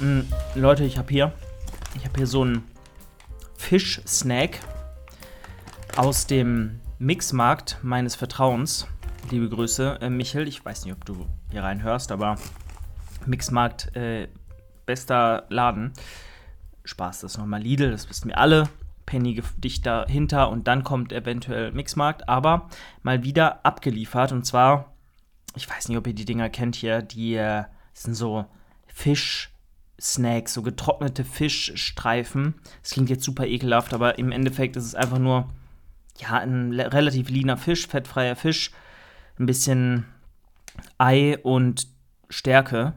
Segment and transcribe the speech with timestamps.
[0.00, 0.20] Mm,
[0.54, 1.32] Leute, ich habe hier,
[1.96, 2.64] ich habe hier so einen
[3.56, 4.60] Fisch-Snack
[5.96, 8.86] aus dem Mixmarkt meines Vertrauens.
[9.30, 10.46] Liebe Grüße, äh, Michel.
[10.46, 12.36] Ich weiß nicht, ob du hier reinhörst, aber
[13.26, 14.28] Mixmarkt, äh,
[14.86, 15.92] bester Laden.
[16.84, 18.68] Spaß, das ist nochmal Lidl, das wissen wir alle.
[19.04, 22.68] Penny dicht dahinter und dann kommt eventuell Mixmarkt, aber
[23.02, 24.92] mal wieder abgeliefert und zwar,
[25.56, 28.44] ich weiß nicht, ob ihr die Dinger kennt hier, die äh, sind so
[29.98, 32.54] Fisch-Snacks, so getrocknete Fischstreifen.
[32.82, 35.48] Das klingt jetzt super ekelhaft, aber im Endeffekt ist es einfach nur,
[36.18, 38.70] ja, ein relativ leaner Fisch, fettfreier Fisch,
[39.38, 40.04] ein bisschen
[40.96, 41.88] Ei und
[42.28, 42.94] Stärke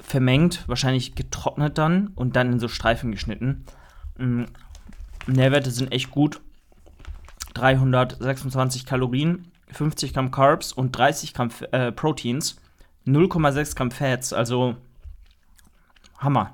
[0.00, 3.64] vermengt, wahrscheinlich getrocknet dann und dann in so Streifen geschnitten.
[4.18, 4.44] Mm,
[5.26, 6.40] Nährwerte sind echt gut.
[7.54, 12.56] 326 Kalorien, 50 Gramm Carbs und 30 Gramm äh, Proteins,
[13.06, 14.76] 0,6 Gramm Fats, also
[16.22, 16.52] Hammer.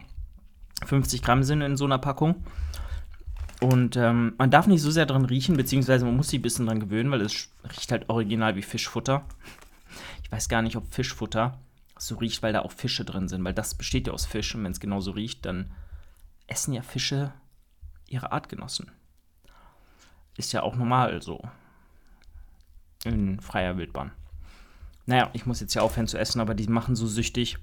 [0.85, 2.45] 50 Gramm sind in so einer Packung.
[3.61, 6.67] Und ähm, man darf nicht so sehr dran riechen, beziehungsweise man muss sich ein bisschen
[6.67, 9.25] dran gewöhnen, weil es riecht halt original wie Fischfutter.
[10.23, 11.59] Ich weiß gar nicht, ob Fischfutter
[11.99, 14.63] so riecht, weil da auch Fische drin sind, weil das besteht ja aus Fisch und
[14.63, 15.73] wenn es genauso riecht, dann
[16.47, 17.33] essen ja Fische
[18.07, 18.93] ihre Artgenossen.
[20.37, 21.43] Ist ja auch normal so.
[23.05, 24.13] In freier Wildbahn.
[25.07, 27.59] Naja, ich muss jetzt ja aufhören zu essen, aber die machen so süchtig,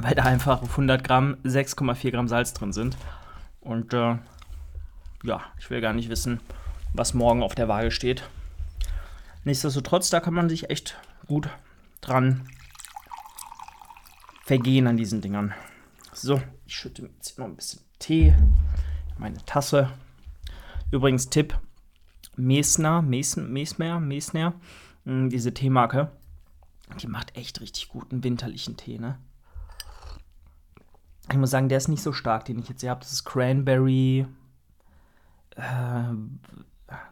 [0.00, 2.96] weil da einfach auf 100 Gramm 6,4 Gramm Salz drin sind.
[3.60, 4.16] Und äh,
[5.22, 6.40] ja, ich will gar nicht wissen,
[6.92, 8.22] was morgen auf der Waage steht.
[9.44, 11.48] Nichtsdestotrotz, da kann man sich echt gut
[12.00, 12.48] dran
[14.44, 15.54] vergehen an diesen Dingern.
[16.12, 18.34] So, ich schütte jetzt noch ein bisschen Tee,
[19.18, 19.90] meine Tasse.
[20.90, 21.58] Übrigens Tipp,
[22.36, 24.54] Mesner, Mesmer, Mesner,
[25.04, 26.12] hm, diese Teemarke,
[27.00, 29.18] die macht echt richtig guten winterlichen Tee, ne?
[31.30, 33.00] Ich muss sagen, der ist nicht so stark, den ich jetzt hier habe.
[33.00, 34.26] Das ist Cranberry,
[35.56, 36.02] äh,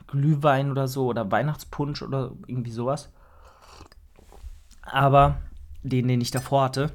[0.06, 3.10] Glühwein oder so oder Weihnachtspunsch oder irgendwie sowas.
[4.82, 5.40] Aber
[5.82, 6.92] den, den ich davor hatte,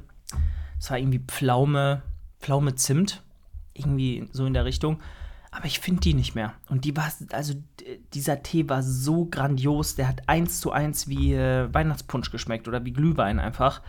[0.77, 2.03] das war irgendwie Pflaume,
[2.39, 3.23] Pflaume Zimt,
[3.73, 4.99] irgendwie so in der Richtung.
[5.51, 6.53] Aber ich finde die nicht mehr.
[6.69, 7.55] Und die war, also
[8.13, 9.95] dieser Tee war so grandios.
[9.95, 13.81] Der hat eins zu eins wie äh, Weihnachtspunsch geschmeckt oder wie Glühwein einfach.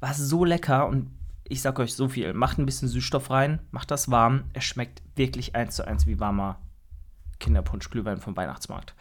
[0.00, 1.10] War so lecker und
[1.44, 2.32] ich sag euch so viel.
[2.32, 4.44] Macht ein bisschen Süßstoff rein, macht das warm.
[4.52, 6.58] Es schmeckt wirklich eins zu eins wie warmer
[7.38, 8.94] Kinderpunsch, Glühwein vom Weihnachtsmarkt.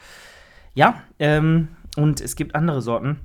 [0.74, 3.20] Ja, ähm, und es gibt andere Sorten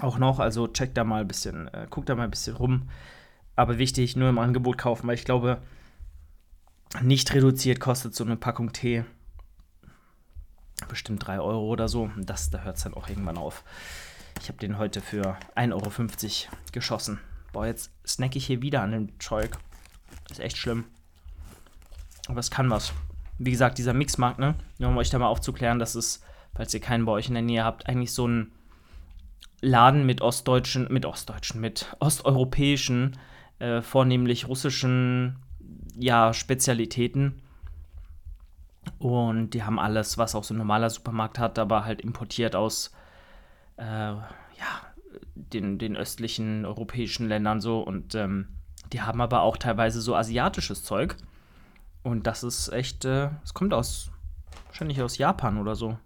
[0.00, 0.38] auch noch.
[0.38, 2.88] Also checkt da mal ein bisschen, äh, guckt da mal ein bisschen rum.
[3.56, 5.60] Aber wichtig, nur im Angebot kaufen, weil ich glaube,
[7.02, 9.04] nicht reduziert kostet so eine Packung Tee
[10.88, 12.10] bestimmt 3 Euro oder so.
[12.16, 13.64] Das, da hört es dann auch irgendwann auf.
[14.40, 17.18] Ich habe den heute für 1,50 Euro geschossen.
[17.58, 19.58] Boah, jetzt snack ich hier wieder an dem Zeug.
[20.30, 20.84] Ist echt schlimm.
[22.28, 22.92] Aber es kann was.
[23.38, 24.54] Wie gesagt, dieser Mixmarkt, ne?
[24.78, 26.22] Nur um euch da mal aufzuklären, dass es,
[26.54, 28.52] falls ihr keinen bei euch in der Nähe habt, eigentlich so ein
[29.60, 33.18] Laden mit ostdeutschen, mit ostdeutschen, mit osteuropäischen,
[33.58, 35.40] äh, vornehmlich russischen,
[35.96, 37.42] ja, Spezialitäten.
[39.00, 42.92] Und die haben alles, was auch so ein normaler Supermarkt hat, aber halt importiert aus,
[43.78, 43.82] äh,
[44.12, 44.87] ja,
[45.52, 47.80] den, den östlichen europäischen Ländern so.
[47.80, 48.48] Und ähm,
[48.92, 51.16] die haben aber auch teilweise so asiatisches Zeug.
[52.02, 54.10] Und das ist echt, äh, es kommt aus,
[54.66, 55.98] wahrscheinlich aus Japan oder so.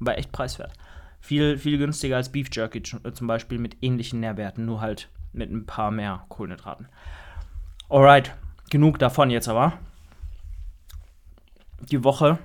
[0.00, 0.72] Aber echt preiswert.
[1.20, 5.50] Viel, viel günstiger als Beef Jerky äh, zum Beispiel mit ähnlichen Nährwerten, nur halt mit
[5.50, 6.88] ein paar mehr Kohlenhydraten.
[7.88, 8.34] Alright,
[8.70, 9.72] genug davon jetzt aber.
[11.90, 12.38] Die Woche,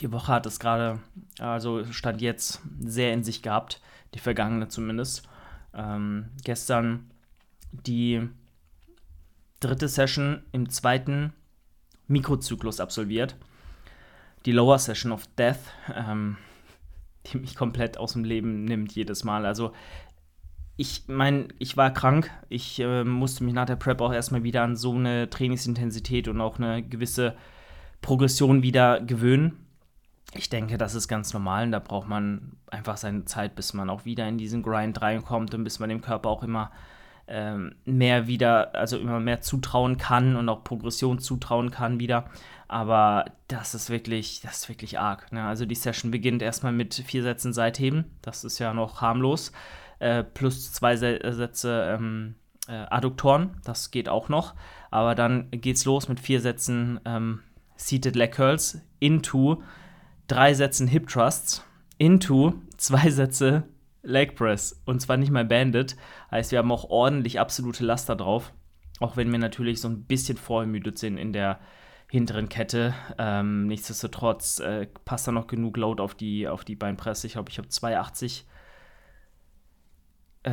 [0.00, 1.00] die Woche hat es gerade,
[1.38, 3.80] also stand jetzt sehr in sich gehabt,
[4.14, 5.28] die vergangene zumindest.
[5.74, 7.10] Ähm, gestern
[7.72, 8.28] die
[9.60, 11.32] dritte Session im zweiten
[12.08, 13.36] Mikrozyklus absolviert.
[14.44, 15.58] Die Lower Session of Death,
[15.94, 16.36] ähm,
[17.26, 19.44] die mich komplett aus dem Leben nimmt jedes Mal.
[19.44, 19.72] Also
[20.76, 22.30] ich meine, ich war krank.
[22.48, 26.40] Ich äh, musste mich nach der Prep auch erstmal wieder an so eine Trainingsintensität und
[26.40, 27.34] auch eine gewisse
[28.02, 29.65] Progression wieder gewöhnen.
[30.34, 33.88] Ich denke, das ist ganz normal und da braucht man einfach seine Zeit, bis man
[33.88, 36.70] auch wieder in diesen Grind reinkommt und bis man dem Körper auch immer
[37.28, 42.30] ähm, mehr wieder, also immer mehr zutrauen kann und auch Progression zutrauen kann wieder.
[42.68, 45.32] Aber das ist wirklich, das ist wirklich arg.
[45.32, 45.44] Ne?
[45.44, 48.04] Also die Session beginnt erstmal mit vier Sätzen Seitheben.
[48.22, 49.52] Das ist ja noch harmlos.
[49.98, 52.34] Äh, plus zwei Se Sätze ähm,
[52.68, 53.60] äh, Adduktoren.
[53.64, 54.54] Das geht auch noch.
[54.90, 57.40] Aber dann geht's los mit vier Sätzen ähm,
[57.76, 59.62] Seated Leg Curls into
[60.26, 61.64] drei Sätzen Hip Thrusts
[61.98, 63.64] into zwei Sätze
[64.02, 64.80] Leg Press.
[64.84, 65.96] Und zwar nicht mal Banded.
[66.30, 68.52] Heißt, wir haben auch ordentlich absolute Laster drauf.
[69.00, 71.58] Auch wenn wir natürlich so ein bisschen vorermüdet sind in der
[72.08, 72.94] hinteren Kette.
[73.18, 77.26] Ähm, nichtsdestotrotz äh, passt da noch genug Load auf die, auf die Beinpresse.
[77.26, 78.46] Ich glaube, ich habe 280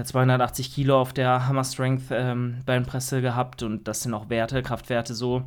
[0.04, 4.64] 280 äh, Kilo auf der Hammer Strength ähm, Beinpresse gehabt und das sind auch Werte,
[4.64, 5.44] Kraftwerte so.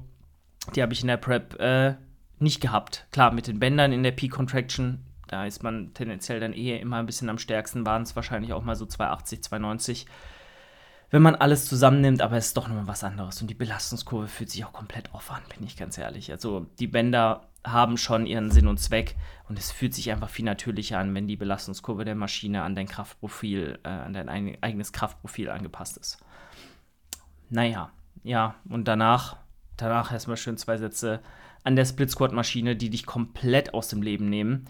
[0.75, 1.97] Die habe ich in der Prep äh,
[2.39, 3.07] nicht gehabt.
[3.13, 6.97] Klar, mit den Bändern in der Peak Contraction, da ist man tendenziell dann eher immer
[6.97, 10.07] ein bisschen am stärksten, waren es wahrscheinlich auch mal so 280, 290
[11.11, 13.41] wenn man alles zusammennimmt, aber es ist doch nochmal was anderes.
[13.41, 16.33] Und die Belastungskurve fühlt sich auch komplett off an, bin ich ganz ehrlich.
[16.33, 19.17] Also die Bänder haben schon ihren Sinn und Zweck
[19.49, 22.89] und es fühlt sich einfach viel natürlicher an, wenn die Belastungskurve der Maschine an dein
[22.89, 26.19] Kraftprofil, äh, an dein eigenes Kraftprofil angepasst ist.
[27.51, 27.91] Naja,
[28.23, 29.37] ja, und danach,
[29.77, 31.21] danach erstmal schön zwei Sätze
[31.67, 34.67] an der Split Squad Maschine, die dich komplett aus dem Leben nehmen.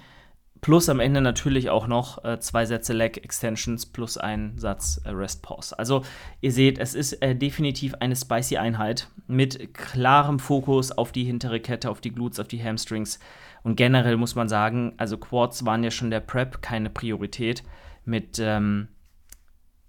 [0.63, 5.11] Plus am Ende natürlich auch noch äh, zwei Sätze Leg Extensions plus ein Satz äh,
[5.11, 5.79] Rest Pause.
[5.79, 6.03] Also
[6.41, 11.61] ihr seht, es ist äh, definitiv eine spicy Einheit mit klarem Fokus auf die hintere
[11.61, 13.21] Kette, auf die Glutes, auf die Hamstrings.
[13.63, 17.63] Und generell muss man sagen, also Quads waren ja schon der Prep keine Priorität
[18.07, 18.89] mit ähm,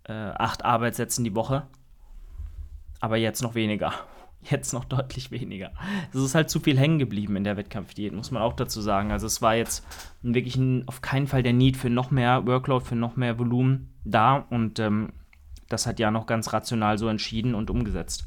[0.04, 1.68] äh, acht Arbeitssätzen die Woche.
[3.00, 3.94] Aber jetzt noch weniger
[4.42, 5.72] jetzt noch deutlich weniger.
[6.14, 9.12] Es ist halt zu viel hängen geblieben in der Wettkampfdiät, muss man auch dazu sagen.
[9.12, 9.86] Also es war jetzt
[10.22, 13.94] wirklich ein, auf keinen Fall der Need für noch mehr Workload, für noch mehr Volumen
[14.04, 15.14] da und ähm,
[15.70, 18.26] das hat ja noch ganz rational so entschieden und umgesetzt.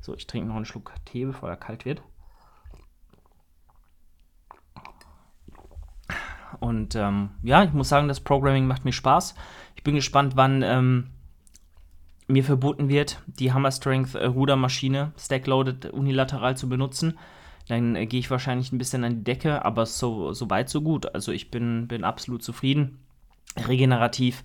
[0.00, 2.02] So, ich trinke noch einen Schluck Tee, bevor er kalt wird.
[6.58, 9.34] Und ähm, ja, ich muss sagen, das Programming macht mir Spaß.
[9.76, 11.10] Ich bin gespannt, wann ähm,
[12.30, 17.18] mir verboten wird, die Hammer Strength Rudermaschine Stack-Loaded unilateral zu benutzen,
[17.68, 20.82] dann äh, gehe ich wahrscheinlich ein bisschen an die Decke, aber so, so weit, so
[20.82, 21.14] gut.
[21.14, 22.98] Also ich bin, bin absolut zufrieden.
[23.56, 24.42] Regenerativ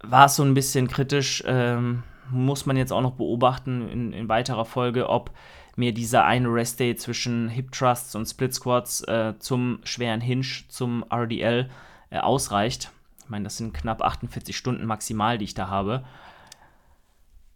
[0.00, 4.28] war es so ein bisschen kritisch, ähm, muss man jetzt auch noch beobachten in, in,
[4.28, 5.30] weiterer Folge, ob
[5.76, 10.46] mir dieser eine Rest Day zwischen Hip Thrusts und Split Squats äh, zum schweren Hinge,
[10.68, 11.70] zum RDL
[12.10, 12.90] äh, ausreicht.
[13.22, 16.04] Ich meine, das sind knapp 48 Stunden maximal, die ich da habe.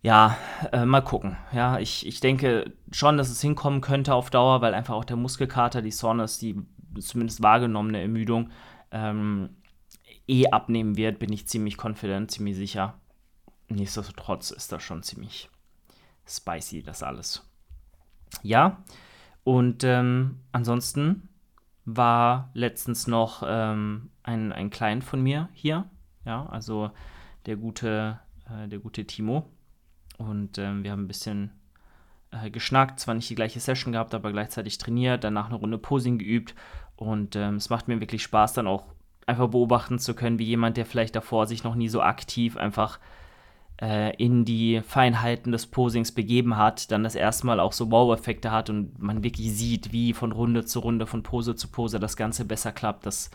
[0.02, 0.38] Ja,
[0.72, 1.36] äh, mal gucken.
[1.52, 5.16] Ja, ich, ich denke schon, dass es hinkommen könnte auf Dauer, weil einfach auch der
[5.16, 6.56] Muskelkater, die Soreness, die
[6.98, 8.50] zumindest wahrgenommene Ermüdung
[8.90, 9.50] ähm,
[10.26, 12.94] eh abnehmen wird, bin ich ziemlich confident, ziemlich sicher.
[13.68, 15.50] Nichtsdestotrotz ist das schon ziemlich
[16.26, 17.46] spicy, das alles.
[18.42, 18.82] Ja,
[19.44, 21.28] und ähm, ansonsten
[21.84, 25.88] war letztens noch ähm, ein, ein Client von mir hier,
[26.24, 26.90] ja, also
[27.46, 29.50] der gute, äh, der gute Timo,
[30.20, 31.50] und ähm, wir haben ein bisschen
[32.30, 36.18] äh, geschnackt, zwar nicht die gleiche Session gehabt, aber gleichzeitig trainiert, danach eine Runde Posing
[36.18, 36.54] geübt.
[36.96, 38.84] Und ähm, es macht mir wirklich Spaß, dann auch
[39.26, 42.98] einfach beobachten zu können, wie jemand, der vielleicht davor sich noch nie so aktiv einfach
[43.80, 48.50] äh, in die Feinheiten des Posings begeben hat, dann das erste Mal auch so Wow-Effekte
[48.50, 52.16] hat und man wirklich sieht, wie von Runde zu Runde, von Pose zu Pose das
[52.16, 53.06] Ganze besser klappt.
[53.06, 53.30] Das,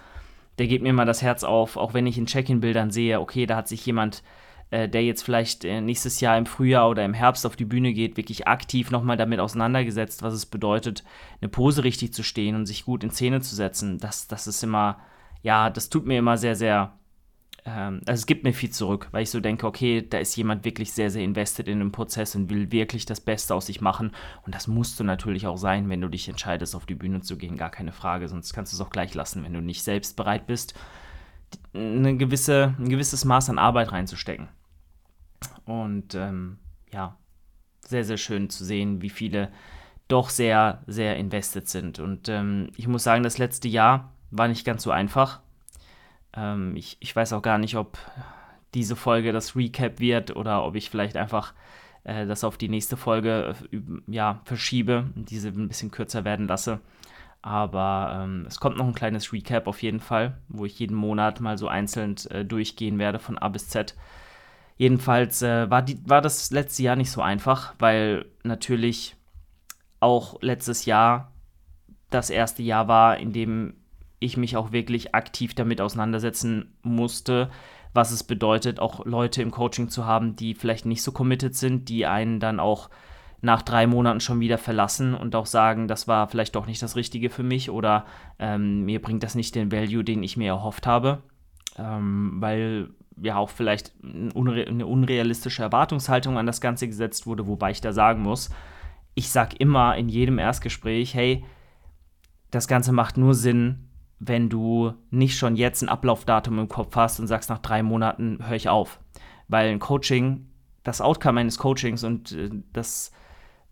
[0.59, 3.55] der geht mir immer das Herz auf, auch wenn ich in Check-in-Bildern sehe, okay, da
[3.55, 4.21] hat sich jemand
[4.71, 7.94] äh, der jetzt vielleicht äh, nächstes Jahr im Frühjahr oder im Herbst auf die Bühne
[7.94, 11.03] geht, wirklich aktiv nochmal damit auseinandergesetzt, was es bedeutet,
[11.39, 14.00] eine Pose richtig zu stehen und sich gut in Szene zu setzen.
[14.00, 15.00] Das, das ist immer,
[15.44, 16.94] ja, das tut mir immer sehr, sehr,
[17.63, 20.65] ähm, also es gibt mir viel zurück, weil ich so denke, okay, da ist jemand
[20.65, 24.13] wirklich sehr, sehr invested in den Prozess und will wirklich das Beste aus sich machen.
[24.48, 27.38] Und das musst du natürlich auch sein, wenn du dich entscheidest, auf die Bühne zu
[27.38, 28.27] gehen, gar keine Frage.
[28.27, 30.74] Sonst kannst du es auch gleich lassen, wenn du nicht selbst bereit bist
[31.74, 34.47] eine gewisse, ein gewisses Maß an Arbeit reinzustecken.
[35.65, 36.57] Und ähm,
[36.91, 37.17] ja,
[37.81, 39.51] sehr, sehr schön zu sehen, wie viele
[40.07, 42.00] doch sehr, sehr invested sind.
[42.00, 45.41] Und ähm, ich muss sagen, das letzte Jahr war nicht ganz so einfach.
[46.33, 47.97] Ähm, ich, ich weiß auch gar nicht, ob
[48.74, 51.53] diese Folge das Recap wird oder ob ich vielleicht einfach
[52.03, 56.79] äh, das auf die nächste Folge äh, ja, verschiebe diese ein bisschen kürzer werden lasse.
[57.45, 61.41] Aber ähm, es kommt noch ein kleines Recap auf jeden Fall, wo ich jeden Monat
[61.41, 63.95] mal so einzeln äh, durchgehen werde von A bis Z.
[64.77, 69.15] Jedenfalls äh, war, die, war das letzte Jahr nicht so einfach, weil natürlich
[69.99, 71.33] auch letztes Jahr
[72.09, 73.75] das erste Jahr war, in dem
[74.17, 77.51] ich mich auch wirklich aktiv damit auseinandersetzen musste,
[77.93, 81.89] was es bedeutet, auch Leute im Coaching zu haben, die vielleicht nicht so committed sind,
[81.89, 82.89] die einen dann auch
[83.45, 86.95] nach drei Monaten schon wieder verlassen und auch sagen, das war vielleicht doch nicht das
[86.95, 88.05] Richtige für mich oder
[88.39, 91.21] ähm, mir bringt das nicht den Value, den ich mir erhofft habe,
[91.77, 92.89] ähm, weil
[93.21, 93.93] ja auch vielleicht
[94.33, 98.49] unre eine unrealistische Erwartungshaltung an das Ganze gesetzt wurde, wobei ich da sagen muss,
[99.13, 101.45] ich sage immer in jedem Erstgespräch, hey,
[102.51, 107.19] das Ganze macht nur Sinn, wenn du nicht schon jetzt ein Ablaufdatum im Kopf hast
[107.19, 108.99] und sagst, nach drei Monaten höre ich auf.
[109.47, 110.47] Weil ein Coaching,
[110.83, 113.11] das Outcome eines Coachings und äh, das,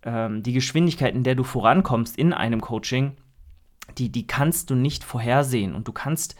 [0.04, 3.18] ähm, die Geschwindigkeit, in der du vorankommst in einem Coaching,
[3.98, 5.76] die, die kannst du nicht vorhersehen.
[5.76, 6.36] Und du kannst,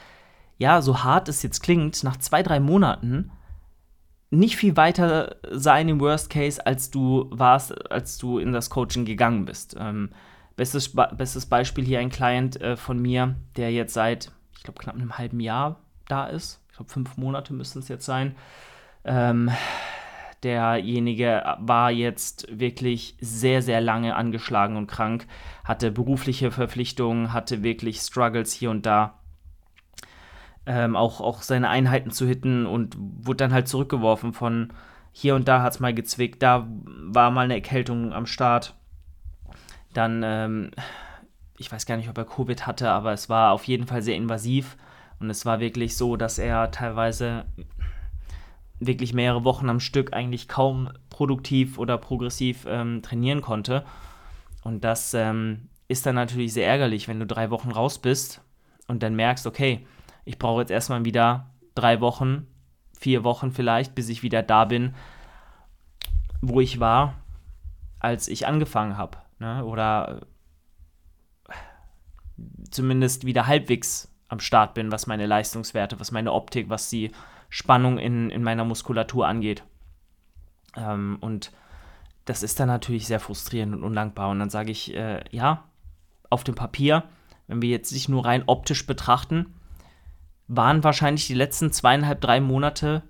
[0.58, 3.32] ja, so hart es jetzt klingt, nach zwei, drei Monaten
[4.30, 9.06] nicht viel weiter sein im Worst Case, als du warst, als du in das Coaching
[9.06, 9.76] gegangen bist.
[9.80, 10.10] Ähm,
[10.56, 14.96] bestes, bestes Beispiel hier ein Client äh, von mir, der jetzt seit, ich glaube, knapp
[14.96, 16.62] einem halben Jahr da ist.
[16.70, 18.36] Ich glaube, fünf Monate müssten es jetzt sein.
[19.06, 19.52] Ähm,
[20.44, 25.28] derjenige war jetzt wirklich sehr, sehr lange angeschlagen und krank,
[25.64, 29.20] hatte berufliche Verpflichtungen, hatte wirklich Struggles hier und da
[30.66, 34.72] ähm, auch, auch seine Einheiten zu hitten und wurde dann halt zurückgeworfen von
[35.12, 38.76] hier und da hat es mal gezwickt, da war mal eine Erkältung am Start.
[39.94, 40.72] Dann, ähm,
[41.58, 44.16] ich weiß gar nicht, ob er Covid hatte, aber es war auf jeden Fall sehr
[44.16, 44.76] invasiv
[45.20, 47.46] und es war wirklich so, dass er teilweise
[48.88, 53.86] wirklich mehrere Wochen am Stück eigentlich kaum produktiv oder progressiv ähm, trainieren konnte.
[54.64, 58.42] Und das ähm, ist dann natürlich sehr ärgerlich, wenn du drei Wochen raus bist
[58.88, 59.86] und dann merkst, okay,
[60.26, 62.48] ich brauche jetzt erstmal wieder drei Wochen,
[62.98, 64.96] vier Wochen vielleicht, bis ich wieder da bin,
[66.42, 67.16] wo ich war,
[68.00, 69.18] als ich angefangen habe.
[69.40, 69.64] Ne?
[69.66, 70.22] Oder
[72.72, 77.12] zumindest wieder halbwegs am Start bin, was meine Leistungswerte, was meine Optik, was die
[77.54, 79.64] Spannung in, in meiner Muskulatur angeht.
[80.76, 81.52] Ähm, und
[82.26, 84.32] das ist dann natürlich sehr frustrierend und undankbar.
[84.32, 85.64] Und dann sage ich, äh, ja,
[86.32, 87.04] auf dem Papier,
[87.46, 89.54] wenn wir jetzt nicht nur rein optisch betrachten,
[90.48, 93.04] waren wahrscheinlich die letzten zweieinhalb, drei Monate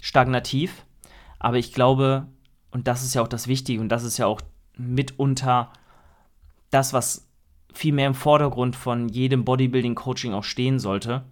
[0.00, 0.86] stagnativ.
[1.38, 2.26] Aber ich glaube,
[2.70, 4.40] und das ist ja auch das Wichtige und das ist ja auch
[4.78, 5.70] mitunter
[6.70, 7.28] das, was
[7.74, 11.24] viel mehr im Vordergrund von jedem Bodybuilding-Coaching auch stehen sollte.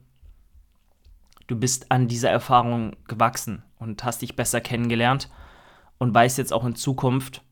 [1.53, 5.29] Du bist an dieser Erfahrung gewachsen und hast dich besser kennengelernt
[5.99, 7.43] und weißt jetzt auch in Zukunft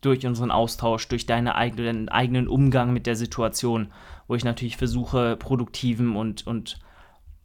[0.00, 3.92] durch unseren Austausch, durch deinen eigenen, eigenen Umgang mit der Situation,
[4.28, 6.78] wo ich natürlich versuche, produktiven und, und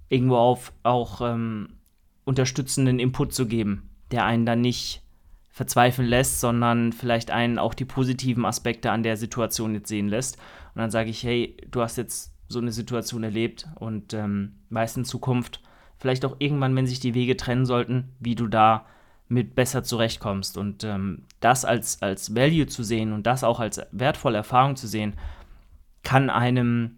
[0.08, 1.80] irgendwo auf, auch ähm,
[2.26, 5.02] unterstützenden Input zu geben, der einen dann nicht
[5.50, 10.38] verzweifeln lässt, sondern vielleicht einen auch die positiven Aspekte an der Situation jetzt sehen lässt.
[10.76, 14.98] Und dann sage ich, hey, du hast jetzt so eine Situation erlebt und ähm, weißt
[14.98, 15.60] in Zukunft,
[16.02, 18.88] vielleicht auch irgendwann, wenn sich die Wege trennen sollten, wie du da
[19.28, 20.58] mit besser zurechtkommst.
[20.58, 24.88] Und ähm, das als, als Value zu sehen und das auch als wertvolle Erfahrung zu
[24.88, 25.14] sehen,
[26.02, 26.98] kann einem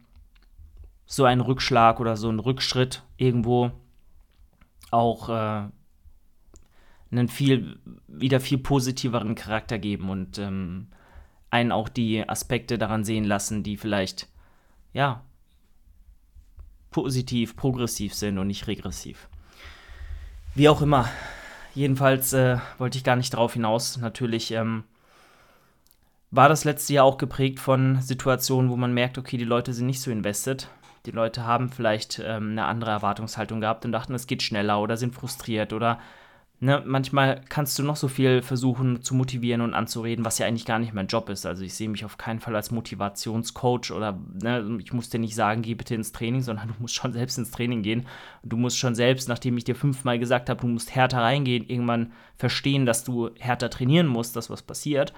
[1.05, 3.71] so einen Rückschlag oder so einen Rückschritt irgendwo
[4.89, 5.67] auch äh,
[7.11, 10.87] einen viel, wieder viel positiveren Charakter geben und ähm,
[11.49, 14.29] einen auch die Aspekte daran sehen lassen, die vielleicht,
[14.93, 15.23] ja,
[16.93, 19.27] positiv, progressiv sind und nicht regressiv.
[20.55, 21.09] Wie auch immer.
[21.75, 23.97] Jedenfalls äh, wollte ich gar nicht darauf hinaus.
[23.97, 24.83] Natürlich ähm,
[26.31, 29.87] war das letzte Jahr auch geprägt von Situationen, wo man merkt, okay, die Leute sind
[29.87, 30.69] nicht so invested.
[31.05, 34.95] Die Leute haben vielleicht ähm, eine andere Erwartungshaltung gehabt und dachten, es geht schneller oder
[34.95, 35.99] sind frustriert oder
[36.63, 40.63] Ne, manchmal kannst du noch so viel versuchen zu motivieren und anzureden, was ja eigentlich
[40.63, 41.45] gar nicht mein Job ist.
[41.45, 45.35] Also ich sehe mich auf keinen Fall als Motivationscoach oder ne, ich muss dir nicht
[45.35, 48.07] sagen, geh bitte ins Training, sondern du musst schon selbst ins Training gehen.
[48.43, 52.13] Du musst schon selbst, nachdem ich dir fünfmal gesagt habe, du musst härter reingehen, irgendwann
[52.37, 55.13] verstehen, dass du härter trainieren musst, dass was passiert.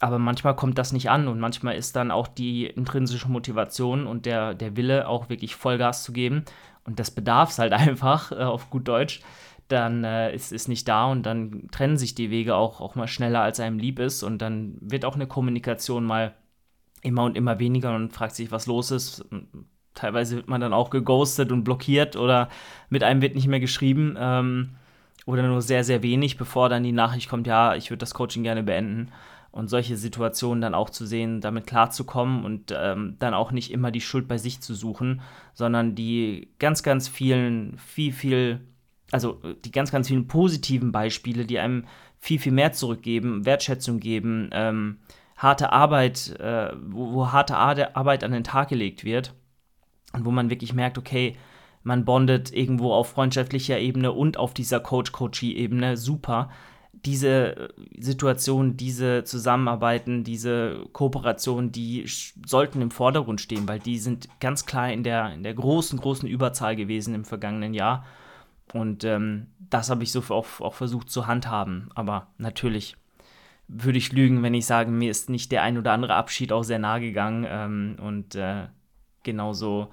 [0.00, 4.26] Aber manchmal kommt das nicht an und manchmal ist dann auch die intrinsische Motivation und
[4.26, 6.44] der, der Wille, auch wirklich Vollgas zu geben.
[6.84, 9.22] Und das bedarf es halt einfach, äh, auf gut Deutsch
[9.68, 13.06] dann äh, ist es nicht da und dann trennen sich die Wege auch, auch mal
[13.06, 16.34] schneller, als einem lieb ist und dann wird auch eine Kommunikation mal
[17.02, 19.24] immer und immer weniger und fragt sich, was los ist.
[19.94, 22.48] Teilweise wird man dann auch geghostet und blockiert oder
[22.88, 24.76] mit einem wird nicht mehr geschrieben ähm,
[25.26, 28.42] oder nur sehr, sehr wenig, bevor dann die Nachricht kommt, ja, ich würde das Coaching
[28.42, 29.10] gerne beenden.
[29.50, 33.90] Und solche Situationen dann auch zu sehen, damit klarzukommen und ähm, dann auch nicht immer
[33.90, 35.20] die Schuld bei sich zu suchen,
[35.54, 38.60] sondern die ganz, ganz vielen, viel, viel
[39.10, 41.84] also äh, die ganz, ganz vielen positiven Beispiele, die einem
[42.18, 44.98] viel, viel mehr zurückgeben, Wertschätzung geben, ähm,
[45.36, 49.34] harte Arbeit, äh, wo, wo, harte Arbeit an den Tag gelegt wird
[50.12, 51.36] und wo man wirklich merkt, okay,
[51.84, 56.50] man bondet irgendwo auf freundschaftlicher Ebene und auf dieser Coach-Coachie-Ebene super.
[56.92, 62.04] Diese äh, Situation, diese Zusammenarbeiten, diese Kooperationen, die
[62.44, 66.28] sollten im Vordergrund stehen, weil die sind ganz klar in der, in der großen, großen
[66.28, 68.04] Überzahl gewesen im vergangenen Jahr.
[68.74, 71.90] Und ähm, das habe ich so auch, auch versucht zu handhaben.
[71.94, 72.96] Aber natürlich
[73.68, 76.62] würde ich lügen, wenn ich sage, mir ist nicht der ein oder andere Abschied auch
[76.62, 77.46] sehr nahe gegangen.
[77.48, 78.66] Ähm, und äh,
[79.22, 79.92] genauso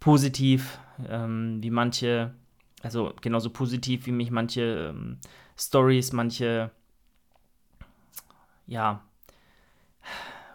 [0.00, 0.78] positiv
[1.08, 2.34] ähm, wie manche,
[2.82, 5.18] also genauso positiv wie mich manche ähm,
[5.58, 6.70] Stories, manche,
[8.66, 9.02] ja,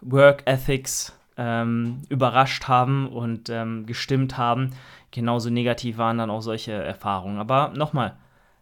[0.02, 4.72] Work Ethics ähm, überrascht haben und ähm, gestimmt haben.
[5.12, 7.40] Genauso negativ waren dann auch solche Erfahrungen.
[7.40, 8.18] Aber nochmal,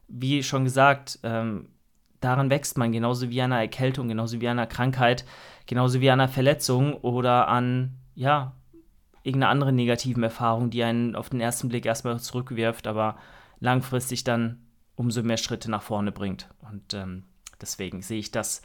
[0.08, 1.70] wie schon gesagt, ähm,
[2.22, 5.26] daran wächst man, genauso wie an einer Erkältung, genauso wie an einer Krankheit,
[5.68, 8.54] genauso wie an einer Verletzung oder an, ja,
[9.24, 13.18] irgendeiner anderen negativen Erfahrung, die einen auf den ersten Blick erstmal zurückwirft, aber
[13.60, 14.60] langfristig dann
[14.96, 16.50] umso mehr Schritte nach vorne bringt.
[16.72, 17.24] Und ähm,
[17.62, 18.62] deswegen sehe ich das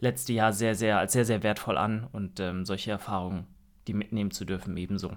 [0.00, 3.46] letzte Jahr sehr, sehr als sehr, sehr wertvoll an und ähm, solche Erfahrungen,
[3.86, 5.12] die mitnehmen zu dürfen, ebenso.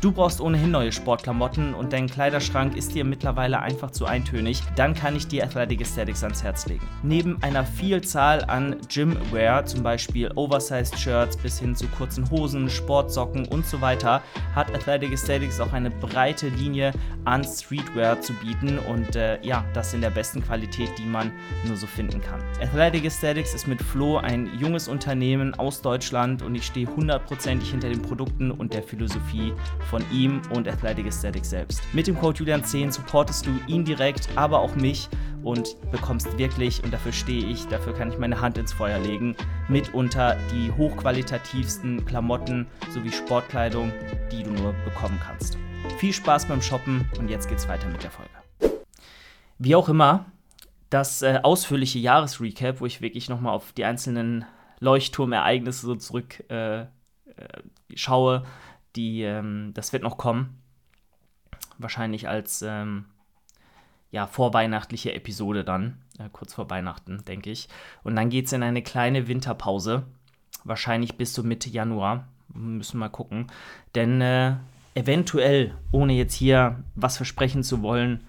[0.00, 4.94] Du brauchst ohnehin neue Sportklamotten und dein Kleiderschrank ist dir mittlerweile einfach zu eintönig, dann
[4.94, 6.86] kann ich dir Athletic Aesthetics ans Herz legen.
[7.02, 13.48] Neben einer Vielzahl an Gymwear, zum Beispiel Oversized Shirts bis hin zu kurzen Hosen, Sportsocken
[13.48, 14.22] und so weiter,
[14.54, 16.92] hat Athletic Aesthetics auch eine breite Linie
[17.24, 21.32] an Streetwear zu bieten und äh, ja, das in der besten Qualität, die man
[21.66, 22.40] nur so finden kann.
[22.62, 27.88] Athletic Aesthetics ist mit Flo ein junges Unternehmen aus Deutschland und ich stehe hundertprozentig hinter
[27.88, 29.52] den Produkten und der Philosophie
[29.88, 31.82] von ihm und Athletic Aesthetics selbst.
[31.92, 35.08] Mit dem Code Julian10 supportest du ihn direkt, aber auch mich
[35.42, 39.34] und bekommst wirklich, und dafür stehe ich, dafür kann ich meine Hand ins Feuer legen,
[39.68, 43.92] mitunter die hochqualitativsten Klamotten sowie Sportkleidung,
[44.30, 45.56] die du nur bekommen kannst.
[45.98, 48.30] Viel Spaß beim Shoppen und jetzt geht's weiter mit der Folge.
[49.58, 50.26] Wie auch immer,
[50.90, 54.44] das äh, ausführliche Jahresrecap, wo ich wirklich nochmal auf die einzelnen
[54.80, 56.86] Leuchtturmereignisse so zurück äh, äh,
[57.94, 58.44] schaue,
[58.98, 60.60] die, ähm, das wird noch kommen.
[61.78, 63.04] Wahrscheinlich als ähm,
[64.10, 67.68] ja, vorweihnachtliche Episode dann, äh, kurz vor Weihnachten, denke ich.
[68.02, 70.04] Und dann geht es in eine kleine Winterpause,
[70.64, 72.26] wahrscheinlich bis so Mitte Januar.
[72.48, 73.46] Müssen wir mal gucken.
[73.94, 74.56] Denn äh,
[74.94, 78.24] eventuell, ohne jetzt hier was versprechen zu wollen,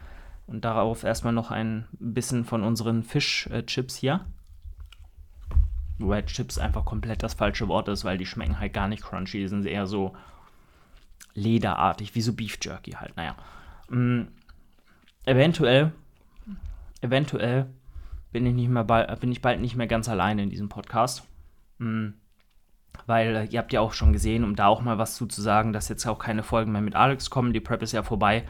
[0.46, 4.26] und darauf erstmal noch ein bisschen von unseren Fischchips äh, hier.
[6.00, 9.40] Wobei Chips einfach komplett das falsche Wort ist, weil die schmecken halt gar nicht crunchy,
[9.40, 10.16] die sind eher so
[11.34, 13.36] lederartig, wie so Beef Jerky halt, naja.
[13.90, 14.30] Mhm.
[15.26, 15.92] Eventuell,
[17.02, 17.68] eventuell
[18.32, 21.28] bin ich, nicht mehr bald, bin ich bald nicht mehr ganz alleine in diesem Podcast.
[21.78, 22.16] Mhm.
[23.06, 25.42] Weil äh, ihr habt ja auch schon gesehen, um da auch mal was zu, zu
[25.42, 27.54] sagen, dass jetzt auch keine Folgen mehr mit Alex kommen.
[27.54, 28.44] Die Prep ist ja vorbei.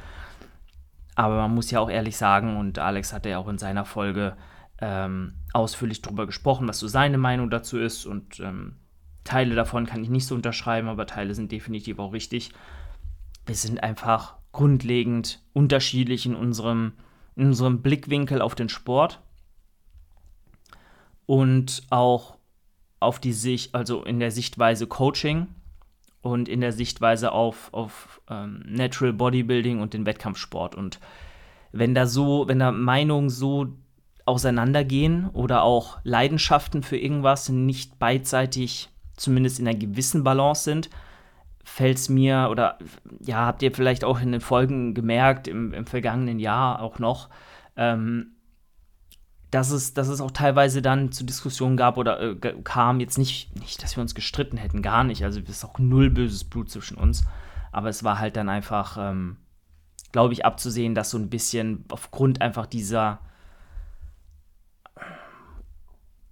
[1.16, 4.38] Aber man muss ja auch ehrlich sagen, und Alex hatte ja auch in seiner Folge
[4.80, 8.06] ähm, ausführlich darüber gesprochen, was so seine Meinung dazu ist.
[8.06, 8.78] Und ähm,
[9.24, 12.52] Teile davon kann ich nicht so unterschreiben, aber Teile sind definitiv auch richtig
[13.50, 16.94] wir sind einfach grundlegend unterschiedlich in unserem,
[17.36, 19.22] in unserem Blickwinkel auf den Sport
[21.26, 22.38] und auch
[23.00, 25.48] auf die Sicht, also in der Sichtweise Coaching
[26.22, 30.76] und in der Sichtweise auf, auf ähm, Natural Bodybuilding und den Wettkampfsport.
[30.76, 31.00] Und
[31.72, 33.70] wenn da so, wenn da Meinungen so
[34.26, 40.90] auseinandergehen oder auch Leidenschaften für irgendwas nicht beidseitig, zumindest in einer gewissen Balance sind,
[41.64, 42.80] fällt es mir, oder
[43.20, 47.30] ja, habt ihr vielleicht auch in den Folgen gemerkt, im, im vergangenen Jahr auch noch,
[47.76, 48.32] ähm,
[49.52, 53.56] dass, es, dass es auch teilweise dann zu Diskussionen gab oder äh, kam, jetzt nicht,
[53.60, 55.24] nicht, dass wir uns gestritten hätten, gar nicht.
[55.24, 57.26] Also es ist auch null böses Blut zwischen uns.
[57.72, 59.38] Aber es war halt dann einfach, ähm,
[60.12, 63.20] glaube ich, abzusehen, dass so ein bisschen aufgrund einfach dieser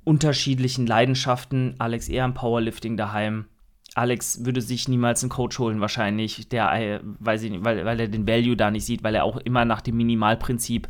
[0.08, 3.46] unterschiedlichen Leidenschaften, Alex eher im Powerlifting daheim,
[3.93, 8.00] Alex würde sich niemals einen Coach holen, wahrscheinlich, der, äh, weiß ich nicht, weil, weil
[8.00, 10.88] er den Value da nicht sieht, weil er auch immer nach dem Minimalprinzip,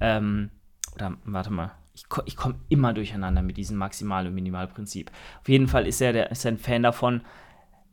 [0.00, 0.50] ähm,
[0.94, 5.10] oder warte mal, ich, ich komme immer durcheinander mit diesem Maximal- und Minimalprinzip.
[5.40, 7.22] Auf jeden Fall ist er, der, ist er ein Fan davon,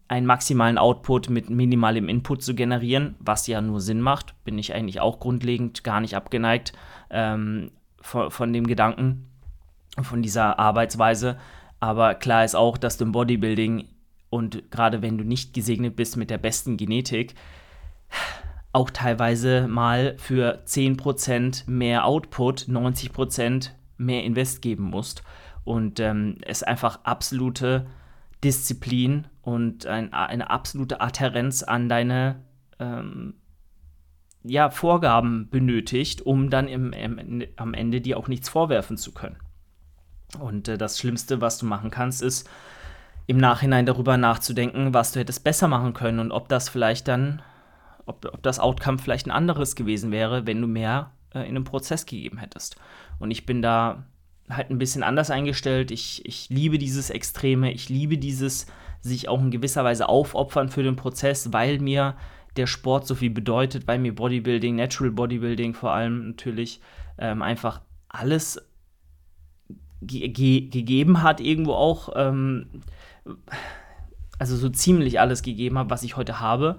[0.10, 4.36] einen maximalen Output mit minimalem Input zu generieren, was ja nur Sinn macht.
[4.44, 6.74] Bin ich eigentlich auch grundlegend gar nicht abgeneigt
[7.10, 9.30] ähm, von, von dem Gedanken,
[10.02, 11.38] von dieser Arbeitsweise.
[11.80, 13.90] Aber klar ist auch, dass du im Bodybuilding
[14.30, 17.36] und gerade wenn du nicht gesegnet bist mit der besten Genetik,
[18.74, 25.24] auch teilweise mal für 10% mehr Output 90% mehr Invest geben musst.
[25.64, 27.88] Und ähm, es einfach absolute
[28.44, 32.44] Disziplin und ein, eine absolute Adherenz an deine
[32.80, 33.36] ähm,
[34.44, 39.38] ja, Vorgaben benötigt, um dann im, im, am Ende dir auch nichts vorwerfen zu können.
[40.40, 42.50] Und äh, das Schlimmste, was du machen kannst, ist
[43.28, 47.42] im Nachhinein darüber nachzudenken, was du hättest besser machen können und ob das vielleicht dann,
[48.06, 51.64] ob, ob das Outcome vielleicht ein anderes gewesen wäre, wenn du mehr äh, in einem
[51.64, 52.76] Prozess gegeben hättest.
[53.20, 54.06] Und ich bin da
[54.50, 55.90] halt ein bisschen anders eingestellt.
[55.90, 58.68] Ich, ich liebe dieses Extreme, ich liebe dieses
[59.02, 62.16] sich auch in gewisser Weise aufopfern für den Prozess, weil mir
[62.58, 66.80] der Sport so viel bedeutet, weil mir Bodybuilding, Natural Bodybuilding vor allem natürlich
[67.18, 68.62] ähm, einfach alles
[70.06, 72.68] ge ge gegeben hat, irgendwo auch, ähm,
[74.40, 76.78] also so ziemlich alles gegeben hat, was ich heute habe,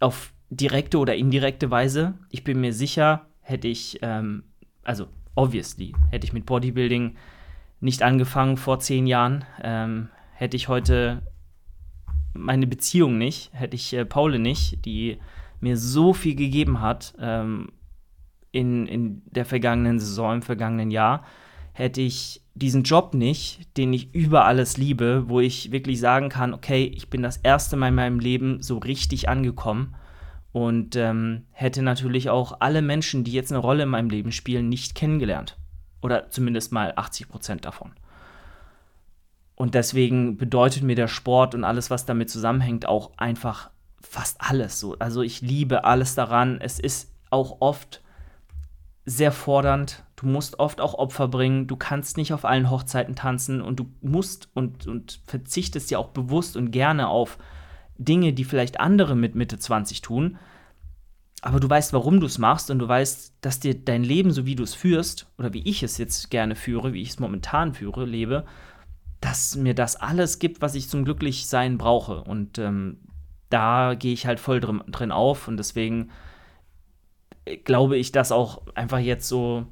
[0.00, 2.14] auf direkte oder indirekte Weise.
[2.30, 4.44] Ich bin mir sicher, hätte ich, ähm,
[4.82, 7.16] also obviously, hätte ich mit Bodybuilding
[7.80, 11.22] nicht angefangen vor zehn Jahren, ähm, hätte ich heute
[12.32, 15.18] meine Beziehung nicht, hätte ich äh, Paule nicht, die
[15.60, 17.68] mir so viel gegeben hat ähm,
[18.52, 21.24] in, in der vergangenen Saison, im vergangenen Jahr,
[21.74, 26.54] hätte ich diesen Job nicht, den ich über alles liebe, wo ich wirklich sagen kann,
[26.54, 29.94] okay, ich bin das erste Mal in meinem Leben so richtig angekommen
[30.52, 34.68] und ähm, hätte natürlich auch alle Menschen, die jetzt eine Rolle in meinem Leben spielen,
[34.68, 35.58] nicht kennengelernt.
[36.00, 37.92] Oder zumindest mal 80 Prozent davon.
[39.56, 44.78] Und deswegen bedeutet mir der Sport und alles, was damit zusammenhängt, auch einfach fast alles
[44.78, 44.96] so.
[45.00, 46.60] Also ich liebe alles daran.
[46.60, 48.00] Es ist auch oft
[49.06, 50.04] sehr fordernd.
[50.24, 51.66] Du musst oft auch Opfer bringen.
[51.66, 56.08] Du kannst nicht auf allen Hochzeiten tanzen und du musst und, und verzichtest ja auch
[56.08, 57.36] bewusst und gerne auf
[57.98, 60.38] Dinge, die vielleicht andere mit Mitte 20 tun.
[61.42, 64.46] Aber du weißt, warum du es machst und du weißt, dass dir dein Leben, so
[64.46, 67.74] wie du es führst, oder wie ich es jetzt gerne führe, wie ich es momentan
[67.74, 68.46] führe, lebe,
[69.20, 72.22] dass mir das alles gibt, was ich zum Glücklichsein brauche.
[72.22, 72.96] Und ähm,
[73.50, 76.08] da gehe ich halt voll drin, drin auf und deswegen
[77.44, 79.66] äh, glaube ich, dass auch einfach jetzt so,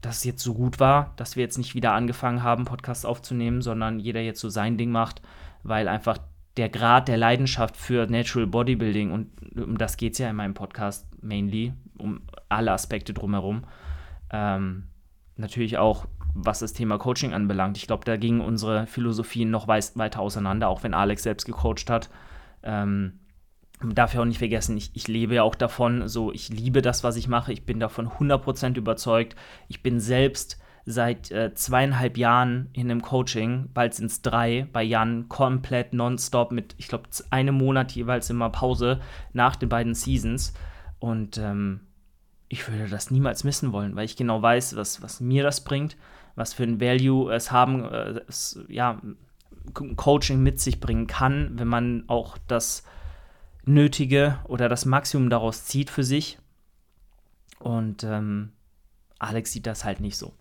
[0.00, 3.62] dass es jetzt so gut war, dass wir jetzt nicht wieder angefangen haben, Podcasts aufzunehmen,
[3.62, 5.22] sondern jeder jetzt so sein Ding macht,
[5.62, 6.18] weil einfach
[6.56, 10.54] der Grad der Leidenschaft für Natural Bodybuilding, und um das geht es ja in meinem
[10.54, 13.64] Podcast mainly, um alle Aspekte drumherum,
[14.30, 14.84] ähm,
[15.36, 16.06] natürlich auch
[16.38, 17.78] was das Thema Coaching anbelangt.
[17.78, 22.10] Ich glaube, da gingen unsere Philosophien noch weiter auseinander, auch wenn Alex selbst gecoacht hat.
[22.62, 23.20] Ähm,
[23.80, 26.82] man darf ja auch nicht vergessen, ich, ich lebe ja auch davon, so ich liebe
[26.82, 29.36] das, was ich mache, ich bin davon 100% überzeugt.
[29.68, 34.84] Ich bin selbst seit äh, zweieinhalb Jahren in einem Coaching, bald sind es drei, bei
[34.84, 39.00] Jan komplett nonstop mit, ich glaube, einem Monat jeweils immer Pause
[39.32, 40.54] nach den beiden Seasons.
[41.00, 41.80] Und ähm,
[42.48, 45.96] ich würde das niemals missen wollen, weil ich genau weiß, was, was mir das bringt,
[46.36, 49.00] was für ein Value es haben, äh, es, ja,
[49.74, 52.84] Coaching mit sich bringen kann, wenn man auch das
[53.66, 56.38] Nötige oder das Maximum daraus zieht für sich.
[57.58, 58.52] Und ähm,
[59.18, 60.32] Alex sieht das halt nicht so.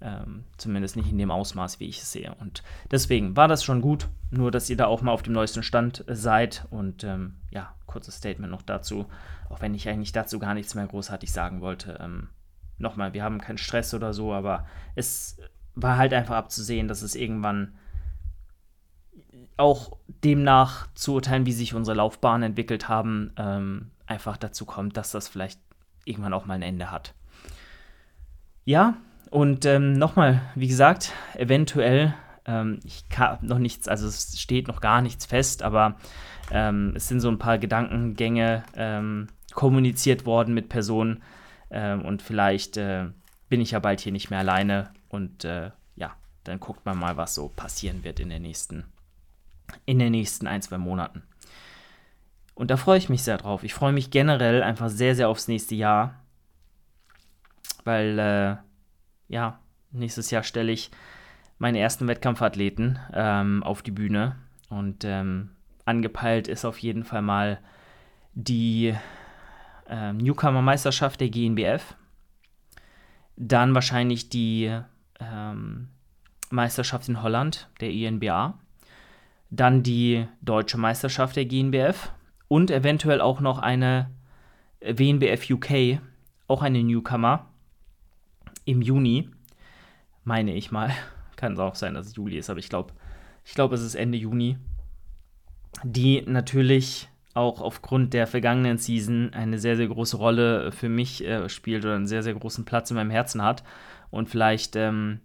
[0.00, 2.32] Ähm, zumindest nicht in dem Ausmaß, wie ich es sehe.
[2.40, 5.62] Und deswegen war das schon gut, nur dass ihr da auch mal auf dem neuesten
[5.62, 6.66] Stand seid.
[6.70, 9.06] Und ähm, ja, kurzes Statement noch dazu,
[9.48, 11.98] auch wenn ich eigentlich dazu gar nichts mehr großartig sagen wollte.
[12.00, 12.28] Ähm,
[12.76, 15.38] nochmal, wir haben keinen Stress oder so, aber es
[15.74, 17.74] war halt einfach abzusehen, dass es irgendwann
[19.58, 25.10] auch demnach zu urteilen, wie sich unsere Laufbahnen entwickelt haben, ähm, einfach dazu kommt, dass
[25.10, 25.60] das vielleicht
[26.04, 27.14] irgendwann auch mal ein Ende hat.
[28.64, 28.96] Ja,
[29.30, 32.14] und ähm, nochmal, wie gesagt, eventuell,
[32.46, 35.96] ähm, ich habe noch nichts, also es steht noch gar nichts fest, aber
[36.50, 41.22] ähm, es sind so ein paar Gedankengänge ähm, kommuniziert worden mit Personen,
[41.70, 43.06] ähm, und vielleicht äh,
[43.48, 44.90] bin ich ja bald hier nicht mehr alleine.
[45.08, 48.84] Und äh, ja, dann guckt man mal, was so passieren wird in den nächsten,
[49.86, 51.22] in den nächsten ein, zwei Monaten.
[52.54, 53.62] Und da freue ich mich sehr drauf.
[53.62, 56.14] Ich freue mich generell einfach sehr, sehr aufs nächste Jahr.
[57.84, 58.56] Weil, äh,
[59.28, 59.60] ja,
[59.92, 60.90] nächstes Jahr stelle ich
[61.58, 64.36] meine ersten Wettkampfathleten ähm, auf die Bühne.
[64.70, 65.50] Und ähm,
[65.84, 67.60] angepeilt ist auf jeden Fall mal
[68.34, 68.94] die
[69.88, 71.94] äh, Newcomer-Meisterschaft der GNBF.
[73.36, 74.76] Dann wahrscheinlich die
[75.20, 75.88] ähm,
[76.50, 78.58] Meisterschaft in Holland, der INBA.
[79.50, 82.12] Dann die deutsche Meisterschaft der GNBF.
[82.48, 84.10] Und eventuell auch noch eine
[84.80, 86.00] WNBF UK,
[86.46, 87.46] auch eine Newcomer
[88.64, 89.28] im Juni,
[90.24, 90.90] meine ich mal.
[91.36, 92.92] Kann es auch sein, dass es Juli ist, aber ich glaube,
[93.44, 94.58] ich glaube, es ist Ende Juni.
[95.84, 101.48] Die natürlich auch aufgrund der vergangenen Season eine sehr, sehr große Rolle für mich äh,
[101.48, 103.62] spielt oder einen sehr, sehr großen Platz in meinem Herzen hat.
[104.10, 105.20] Und vielleicht, ähm,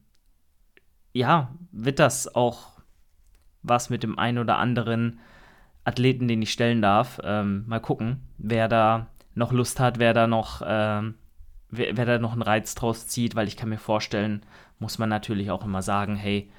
[1.11, 2.72] ja, wird das auch
[3.63, 5.19] was mit dem einen oder anderen
[5.83, 7.19] Athleten, den ich stellen darf.
[7.23, 11.15] Ähm, mal gucken, wer da noch Lust hat, wer da noch, ähm,
[11.69, 14.45] wer, wer da noch einen Reiz draus zieht, weil ich kann mir vorstellen,
[14.79, 16.51] muss man natürlich auch immer sagen, hey,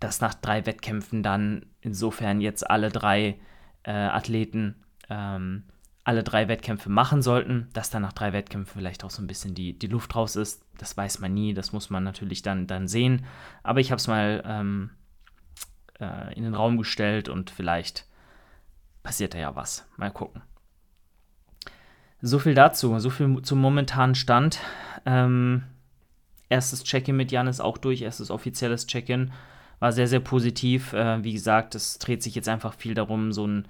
[0.00, 3.38] dass nach drei Wettkämpfen dann insofern jetzt alle drei
[3.84, 4.76] äh, Athleten
[5.08, 5.64] ähm,
[6.04, 9.54] alle drei Wettkämpfe machen sollten, dass dann nach drei Wettkämpfen vielleicht auch so ein bisschen
[9.54, 10.62] die, die Luft raus ist.
[10.76, 13.24] Das weiß man nie, das muss man natürlich dann, dann sehen.
[13.62, 14.90] Aber ich habe es mal ähm,
[16.00, 18.06] äh, in den Raum gestellt und vielleicht
[19.02, 19.86] passiert da ja was.
[19.96, 20.42] Mal gucken.
[22.20, 24.58] So viel dazu, so viel zum momentanen Stand.
[25.04, 25.64] Ähm,
[26.48, 29.32] erstes Check-in mit Jan ist auch durch, erstes offizielles Check-in.
[29.78, 30.94] War sehr, sehr positiv.
[30.94, 33.68] Äh, wie gesagt, es dreht sich jetzt einfach viel darum, so ein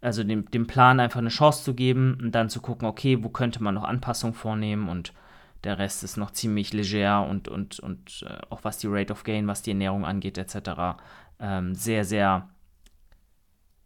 [0.00, 3.28] also dem, dem Plan einfach eine Chance zu geben und dann zu gucken, okay, wo
[3.28, 5.12] könnte man noch Anpassungen vornehmen und
[5.64, 9.24] der Rest ist noch ziemlich leger und, und, und äh, auch was die Rate of
[9.24, 10.96] Gain, was die Ernährung angeht, etc.,
[11.40, 12.48] ähm, sehr, sehr,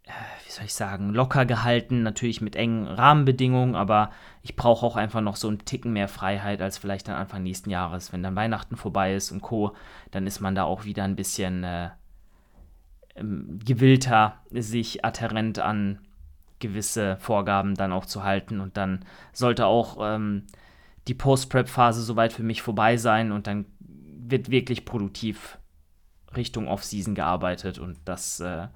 [0.03, 0.11] äh,
[0.45, 5.21] wie soll ich sagen, locker gehalten, natürlich mit engen Rahmenbedingungen, aber ich brauche auch einfach
[5.21, 8.13] noch so einen Ticken mehr Freiheit als vielleicht dann Anfang nächsten Jahres.
[8.13, 9.75] Wenn dann Weihnachten vorbei ist und Co.,
[10.11, 11.89] dann ist man da auch wieder ein bisschen äh,
[13.15, 15.99] ähm, gewillter, sich adherent an
[16.59, 18.59] gewisse Vorgaben dann auch zu halten.
[18.59, 20.43] Und dann sollte auch ähm,
[21.07, 25.57] die Post-Prep-Phase soweit für mich vorbei sein und dann wird wirklich produktiv
[26.37, 27.79] Richtung Off-Season gearbeitet.
[27.79, 28.67] Und das, äh,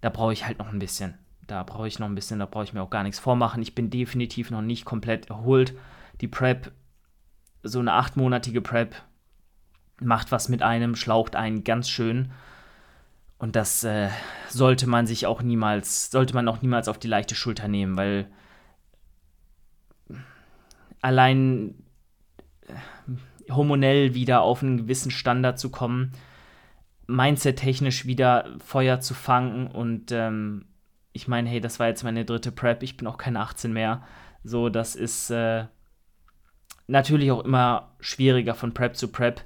[0.00, 1.14] da brauche ich halt noch ein bisschen.
[1.46, 3.62] Da brauche ich noch ein bisschen, da brauche ich mir auch gar nichts vormachen.
[3.62, 5.74] Ich bin definitiv noch nicht komplett erholt.
[6.20, 6.72] Die Prep,
[7.62, 8.94] so eine achtmonatige Prep,
[10.00, 12.32] macht was mit einem, schlaucht einen ganz schön.
[13.38, 14.08] Und das äh,
[14.48, 18.30] sollte man sich auch niemals, sollte man auch niemals auf die leichte Schulter nehmen, weil
[21.02, 21.74] allein
[22.62, 26.12] äh, hormonell wieder auf einen gewissen Standard zu kommen,
[27.06, 30.66] mindset-technisch wieder Feuer zu fangen und ähm,
[31.12, 34.02] ich meine, hey, das war jetzt meine dritte Prep, ich bin auch keine 18 mehr.
[34.42, 35.66] So, das ist äh,
[36.86, 39.42] natürlich auch immer schwieriger von Prep zu Prep,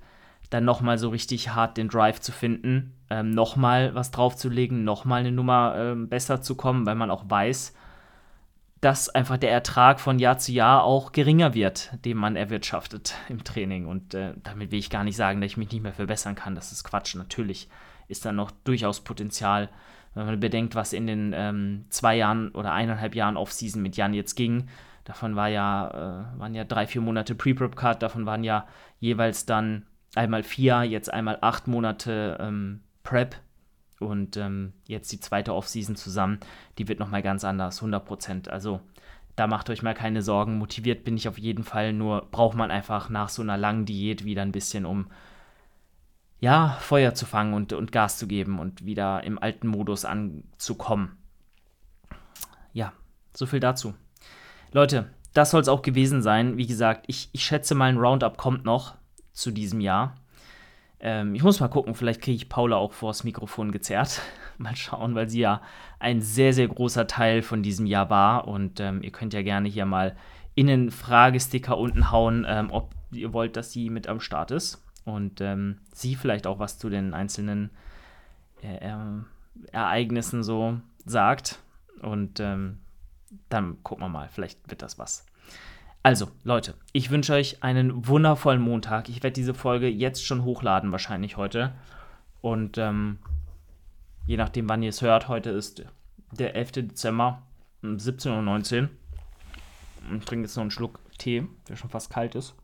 [0.50, 5.32] dann nochmal so richtig hart den Drive zu finden ähm, nochmal was draufzulegen, nochmal eine
[5.32, 7.74] Nummer ähm, besser zu kommen, weil man auch weiß,
[8.80, 13.42] dass einfach der Ertrag von Jahr zu Jahr auch geringer wird, den man erwirtschaftet im
[13.42, 13.86] Training.
[13.86, 16.54] Und äh, damit will ich gar nicht sagen, dass ich mich nicht mehr verbessern kann.
[16.54, 17.14] Das ist Quatsch.
[17.16, 17.68] Natürlich
[18.06, 19.68] ist da noch durchaus Potenzial,
[20.14, 24.14] wenn man bedenkt, was in den ähm, zwei Jahren oder eineinhalb Jahren Off-Season mit Jan
[24.14, 24.68] jetzt ging.
[25.04, 25.88] Davon war ja,
[26.34, 28.66] äh, waren ja drei, vier Monate Pre-Prep-Card, davon waren ja
[29.00, 33.36] jeweils dann einmal vier, jetzt einmal acht Monate ähm, Prep
[34.00, 36.38] und ähm, jetzt die zweite Offseason zusammen,
[36.78, 38.80] die wird nochmal ganz anders, 100% Also
[39.36, 40.58] da macht euch mal keine Sorgen.
[40.58, 44.24] Motiviert bin ich auf jeden Fall, nur braucht man einfach nach so einer langen Diät
[44.24, 45.06] wieder ein bisschen, um
[46.40, 51.16] ja, Feuer zu fangen und, und Gas zu geben und wieder im alten Modus anzukommen.
[52.72, 52.92] Ja,
[53.34, 53.94] so viel dazu.
[54.72, 56.56] Leute, das soll es auch gewesen sein.
[56.56, 58.96] Wie gesagt, ich, ich schätze mal, ein Roundup kommt noch
[59.32, 60.14] zu diesem Jahr.
[61.00, 64.20] Ähm, ich muss mal gucken, vielleicht kriege ich Paula auch vors Mikrofon gezerrt.
[64.58, 65.62] mal schauen, weil sie ja
[65.98, 68.48] ein sehr, sehr großer Teil von diesem Jahr war.
[68.48, 70.16] Und ähm, ihr könnt ja gerne hier mal
[70.54, 74.82] in den Fragesticker unten hauen, ähm, ob ihr wollt, dass sie mit am Start ist.
[75.04, 77.70] Und ähm, sie vielleicht auch was zu den einzelnen
[78.62, 78.96] äh, äh,
[79.72, 81.60] Ereignissen so sagt.
[82.02, 82.78] Und ähm,
[83.48, 85.24] dann gucken wir mal, vielleicht wird das was.
[86.08, 89.10] Also, Leute, ich wünsche euch einen wundervollen Montag.
[89.10, 91.74] Ich werde diese Folge jetzt schon hochladen, wahrscheinlich heute.
[92.40, 93.18] Und ähm,
[94.24, 95.84] je nachdem, wann ihr es hört, heute ist
[96.32, 96.72] der 11.
[96.72, 97.42] Dezember
[97.82, 98.88] um 17.19 Uhr.
[100.16, 102.54] Ich trinke jetzt noch einen Schluck Tee, der schon fast kalt ist.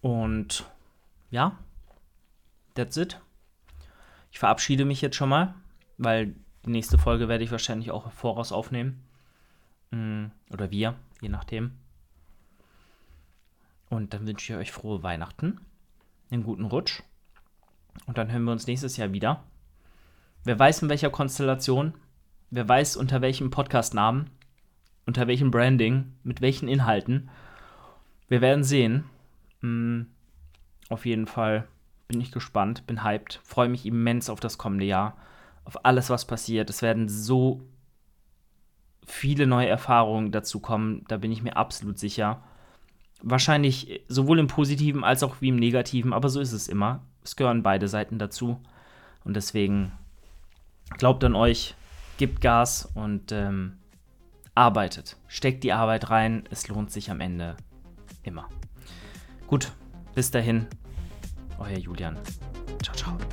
[0.00, 0.70] Und
[1.32, 1.58] ja,
[2.74, 3.20] that's it.
[4.30, 5.56] Ich verabschiede mich jetzt schon mal,
[5.98, 9.00] weil die nächste Folge werde ich wahrscheinlich auch voraus aufnehmen.
[9.92, 11.72] Mm, oder wir, je nachdem.
[13.88, 15.60] Und dann wünsche ich euch frohe Weihnachten,
[16.30, 17.02] einen guten Rutsch.
[18.06, 19.44] Und dann hören wir uns nächstes Jahr wieder.
[20.42, 21.94] Wer weiß in welcher Konstellation,
[22.50, 24.28] wer weiß unter welchem Podcast-Namen,
[25.06, 27.30] unter welchem Branding, mit welchen Inhalten.
[28.28, 29.04] Wir werden sehen.
[29.60, 30.08] Mhm.
[30.88, 31.66] Auf jeden Fall
[32.08, 35.16] bin ich gespannt, bin hyped, freue mich immens auf das kommende Jahr
[35.66, 36.70] auf alles, was passiert.
[36.70, 37.60] Es werden so
[39.04, 42.42] viele neue Erfahrungen dazu kommen, da bin ich mir absolut sicher.
[43.22, 47.02] Wahrscheinlich sowohl im positiven als auch wie im negativen, aber so ist es immer.
[47.24, 48.60] Es gehören beide Seiten dazu.
[49.24, 49.92] Und deswegen
[50.98, 51.74] glaubt an euch,
[52.18, 53.78] gebt Gas und ähm,
[54.54, 55.16] arbeitet.
[55.26, 57.56] Steckt die Arbeit rein, es lohnt sich am Ende
[58.22, 58.48] immer.
[59.46, 59.72] Gut,
[60.14, 60.66] bis dahin,
[61.58, 62.16] euer Julian.
[62.82, 63.25] Ciao, ciao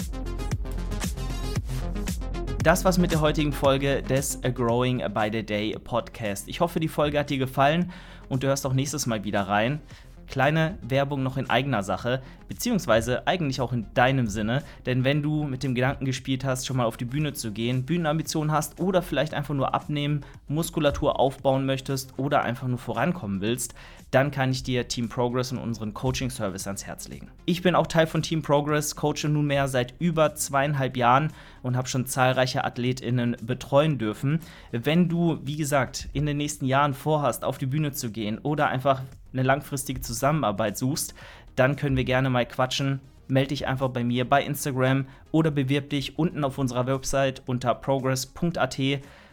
[2.64, 6.48] das war's mit der heutigen Folge des A Growing by the Day Podcast.
[6.48, 7.92] Ich hoffe, die Folge hat dir gefallen
[8.30, 9.82] und du hörst auch nächstes Mal wieder rein.
[10.28, 15.44] kleine Werbung noch in eigener Sache, beziehungsweise eigentlich auch in deinem Sinne, denn wenn du
[15.44, 19.02] mit dem Gedanken gespielt hast, schon mal auf die Bühne zu gehen, Bühnenambitionen hast oder
[19.02, 23.76] vielleicht einfach nur abnehmen, Muskulatur aufbauen möchtest oder einfach nur vorankommen willst,
[24.12, 27.30] dann kann ich dir Team Progress und unseren Coaching-Service ans Herz legen.
[27.46, 31.88] Ich bin auch Teil von Team Progress, coache nunmehr seit über zweieinhalb Jahren und habe
[31.88, 34.42] schon zahlreiche AthletInnen betreuen dürfen.
[34.72, 38.68] Wenn du, wie gesagt, in den nächsten Jahren vorhast, auf die Bühne zu gehen oder
[38.68, 41.16] einfach eine langfristige Zusammenarbeit suchst,
[41.56, 43.00] dann können wir gerne mal quatschen.
[43.28, 47.74] Melde dich einfach bei mir bei Instagram oder bewirb dich unten auf unserer Website unter
[47.74, 48.80] progress.at.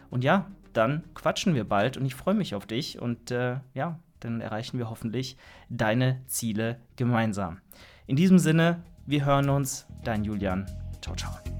[0.09, 3.99] Und ja, dann quatschen wir bald und ich freue mich auf dich und äh, ja,
[4.21, 5.35] dann erreichen wir hoffentlich
[5.69, 7.59] deine Ziele gemeinsam.
[8.07, 10.65] In diesem Sinne, wir hören uns, dein Julian.
[11.01, 11.50] Ciao, ciao.